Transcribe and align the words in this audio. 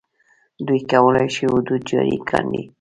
دوی 0.65 0.81
کولای 0.91 1.27
شي 1.35 1.45
حدود 1.53 1.81
جاري 1.89 2.17
کاندي. 2.29 2.61